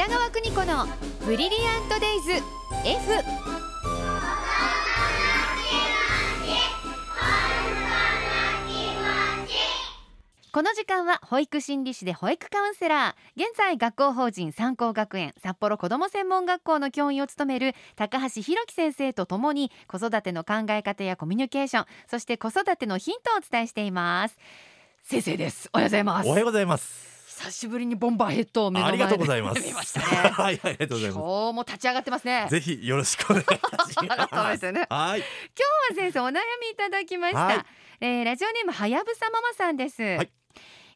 [0.00, 0.86] 北川邦子の
[1.26, 2.32] ブリリアントデイズ
[2.86, 3.12] F
[10.52, 24.38] この時間は保育心理士で保育カウンセラー現在学校法人三高学園札幌子ども専門学校の教員を務める高橋弘樹先生とともに子育ての考え方やコミュニケーションそして子育てのヒントをお伝えしています。
[25.02, 25.68] 先生です。
[25.74, 26.26] おはようございます。
[26.26, 27.19] おはようございます。
[27.40, 29.66] 久しぶりにボンバーヘッドを目の前でありがとうございます。
[29.66, 30.06] 見ましたね。
[30.28, 32.44] はい、ありがとうございま今日も立ち上がってますね。
[32.48, 32.50] す。
[32.50, 33.56] ぜひよろしくお願いいた
[33.88, 34.72] します。
[34.72, 35.26] ね はい、今
[35.88, 37.64] 日は先生お悩みいただきました、はい。
[38.02, 40.30] えーラジオネームはやぶさママさんです、はい。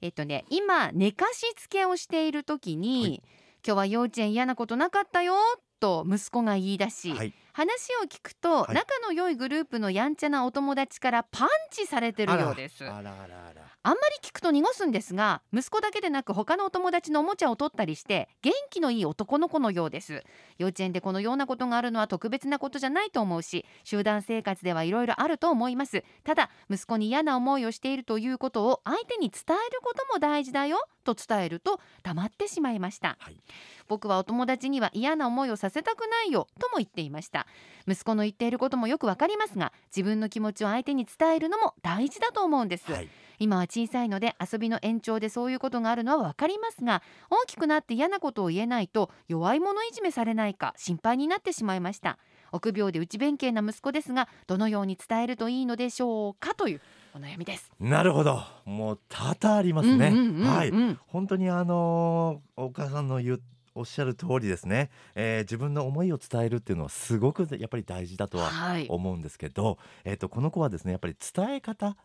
[0.00, 3.22] えっとね今寝かしつけをしている時に、はい。
[3.64, 5.36] 今日は幼稚園嫌なことなかったよ
[5.78, 8.74] と息子が言い出し、はい、話を聞くと、はい。
[8.74, 12.84] 仲の良いグループのやんちゃなお友達からパンチされてるようです。
[12.84, 13.62] あらあらあら。
[13.84, 20.22] あんまり聞くと濁すんですが息子だけでなく他のお友達のおもちゃを取ったりして元気のいい男の子のようです。
[20.58, 26.04] 幼稚園でこのようなことがあるのは特別なことじゃないと思うし集団生活ではいろいろあると思います。
[26.22, 33.36] ただ息子に嫌な思いをしているということを相手に伝えることも大事だよと伝えると黙ってしまいました、はい。
[33.88, 37.41] 僕はお友達には嫌な思いをさせたくないよとも言っていました
[37.88, 52.18] 息子の言っていることもよくわかりますが自分の気持ちを相手に伝えるのも大事だと思うんです、はい、今は小さいので遊びの延長でそういうことがあるのは分かりますが大きくなって嫌なことを言えないと弱い者いじめされないか心配になってしまいました
[52.52, 56.80] 臆病で内弁慶な息子ですがどのように伝えるといいのでしょうかという
[57.14, 58.42] お悩みですなるほど。
[58.64, 60.12] もう多々ありますね。
[60.44, 60.72] はい、
[61.06, 63.42] 本当にあのーお母さんの言う。
[63.74, 68.86] おっしゃる通りですね、えー自分の思いを伝えるっていうのはすごくやっぱり大事だとははい。
[68.88, 71.96] 思うんですけど、えー、とこの子はですねやっぱり伝え方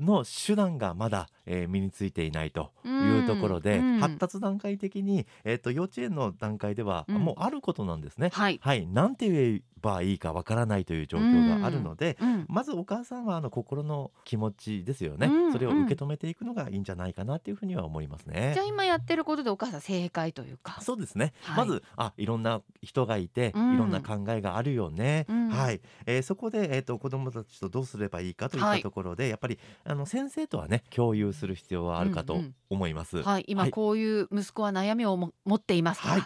[0.00, 4.00] の手段がまだ、えー身についていないというところで、うんうん。
[4.00, 7.16] 発達段階的に、えー、と幼稚園の段階では、うん。
[7.16, 8.30] もうあることなんですね。
[8.32, 12.46] はい、はい、なんてばいいかわからないという状況があるので、うん。
[12.48, 15.52] まずお母さんはあの心の気持ちですよね、うん。
[15.52, 18.52] それを受け止めていくのがいいんじゃないかなっていうふうには思いますね。
[18.54, 18.66] じゃあ。
[18.66, 20.80] 今やってることでお母さん正解というか。
[20.80, 21.66] そうですね、はい。
[21.66, 23.74] まずあいろんな人がいて、うん。
[23.74, 25.48] いろんな考えがあるよね、うん。
[25.50, 28.78] はい、えーそこで、えー、と子どもたちとどうすればいいかといっはい。
[28.78, 33.22] たところで、やっぱりあの先生とはね共有する必要はあるかとうんうん思います。
[33.22, 33.44] はい。
[33.46, 36.22] 今こういう息子は悩みをも持っていますはい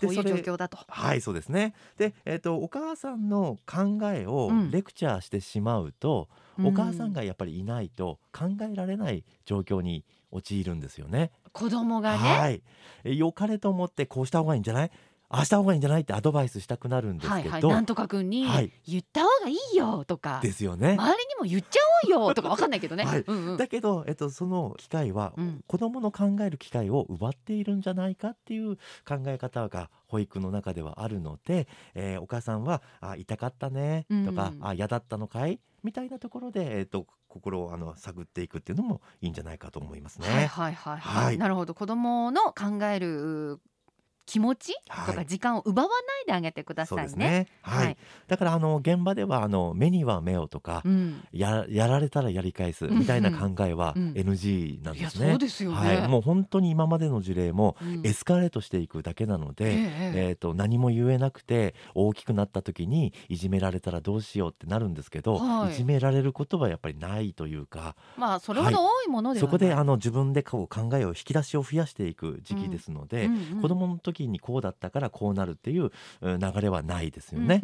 [0.00, 0.78] こういう状況だと。
[0.88, 1.74] はいそうですね。
[1.96, 4.70] で、えー、とお母さんの考えをうん。
[4.70, 6.28] レクチャーしてしまうと、
[6.62, 11.30] お母さんがやっぱりいないと考えられない状況に陥るんですよね。
[11.52, 12.62] 子供がね、はい、
[13.04, 14.90] え良かれと思ってこうした方がいいんじゃない？
[15.28, 16.02] ああした方がいいんじゃない？
[16.02, 18.72] ってアドバイスしたくなるんですはいけど、はいなんとかくんにはい。
[18.86, 20.92] 言った方がいいよとか、ですよね。
[20.98, 23.04] 周りにも言っちゃおうよとかわかんないけどね。
[23.06, 23.24] はい。
[23.26, 25.64] うんうんだけど、えっと、その機会は、うん。
[25.66, 28.76] 子どもの考える機会を奪っているんじゃないかっていう
[29.06, 40.28] 考え方が保育の中ではあるので、えーお母さんは「あ痛かったね」とかうん「あ嫌だったのかい?」みたいなところで、えっと、心をあの探っていくっていうのもいいんじゃないかと思いますね。
[40.28, 41.38] はいはいはいはい、はい。
[41.38, 41.74] なるほど。
[41.74, 43.60] 子供の考える
[44.26, 47.46] 気持ちとかはい時間を奪わないであげてくだそさいね。
[47.62, 47.86] はい。
[47.86, 55.30] はいだからあの現場ではあの目には目をとか、うん、ややられたらやり返すみたいな考えは NG なんですね。
[55.30, 55.76] そうですよね。
[55.76, 56.08] はい。
[56.08, 69.46] もう本当に今までの事例もうんエスカレートしていくだけなので、えええー、と何も言えなくて大きくなった時にいじめられたらどうしようってなるんですけど、はいい、じめられることはやっぱりないというかまあそれほど多いものではない。
[69.46, 75.90] そこであの自分でこう考えを引き出しを増やしていく時期ですので、うんうん子供の時にこうだったからこうなるっていう
[76.20, 77.62] うん流れはないですよね。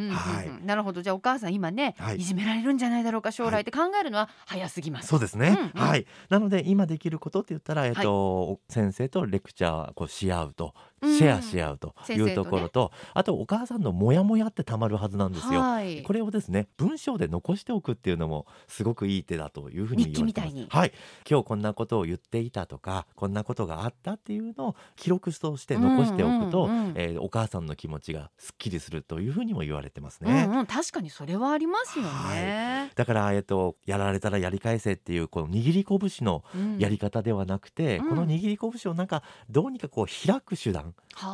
[0.65, 1.03] なるほど。
[1.03, 2.17] じゃあお母さん今ね、はい。
[2.19, 5.09] い、じめられるんじゃないだろうか将来って考えるのは早すぎます。
[5.09, 5.89] そうですね、うんうん。
[5.89, 6.07] はい。
[6.29, 10.75] なので今できることって言ったら、えっと先生とレクチャーこうし合うと。
[10.77, 15.61] うんシェアし合うというところと,、あとお母さんのモヤモヤってたまるはずなんですよ。
[15.61, 16.03] はい。
[16.03, 20.67] これをですね文章で残しておくっていうのもすごくいい手だというふうに言われてます。
[20.69, 20.93] はい。
[21.29, 30.45] 今日こんなことを言っていたとかこんなことがあったっていうのを記録として残しておくと、うんうんうんえーお母さんの気持ちがすっきりするというふうにも言われてますうね。
[30.45, 32.91] んうん、確かにそれはありますよね。
[32.95, 36.79] だから、えっと、やられたらやり返せっていうこの握り拳のうん。
[36.79, 38.09] やり方ではなくて、うん。
[38.11, 41.29] この握り拳をなんかどうにかこう開く手段、は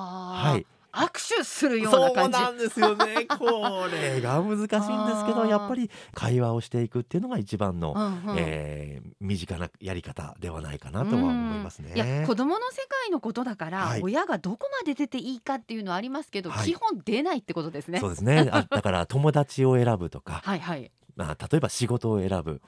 [0.46, 0.66] あ、はい。
[0.90, 2.38] 握手するような感じ。
[2.38, 3.26] そうなんですよね。
[3.38, 8.36] これが難しいんですけどやっぱり会話をしていくっていうのが一番の、うんうん。
[8.38, 11.92] えー身近なやり方ではないかなとは思いますね。
[11.94, 14.00] いや子供の世界のことだから、はい。
[14.02, 16.66] 親がどこまで出ていいかっていうのはありますけど、はい。
[16.66, 17.98] 基本出ないってことですね。
[17.98, 18.48] そうですね。
[18.52, 20.40] あだから友達を選ぶとか。
[20.44, 20.90] はいはい。
[21.18, 22.62] まあ、例えば仕事を選ぶ。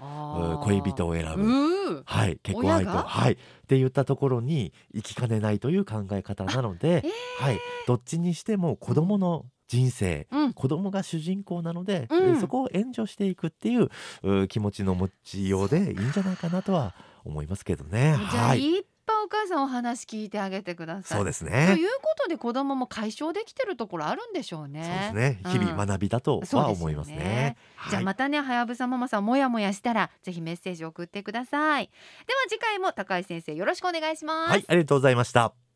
[0.65, 2.03] 恋人を選ぶ。
[2.05, 3.33] はい、結婚相手はい。
[3.35, 3.37] っ
[3.69, 10.53] て言ったところに行きかねないという考え方なので、えはい、どっちにしても子供の人生、うん。
[10.53, 12.37] 子供が主人公なので、うん。
[12.39, 13.89] えそこを援助していくっていう
[14.25, 16.93] う気持ちの持ちようでいいんじゃないかなとは
[17.25, 18.15] 思いますけどね。
[18.15, 18.81] はい、いい。
[18.81, 18.83] お
[19.31, 21.19] 母さんお話聞いてあげてください。
[21.19, 21.77] そうですとね。
[21.79, 25.13] いうことで子供も解消できてるところあるんでしょうね。
[25.13, 25.53] そうですね。
[25.53, 27.57] 日々学びだとそうですよねは思いますね。
[27.89, 31.87] じゃあはいまたね、はやぶさママさんもやもやしたらぜひメッセージ送ってください。
[31.87, 34.51] では次回も高井先生よろしくお願いします。
[34.51, 35.70] はい、ありがとうございました。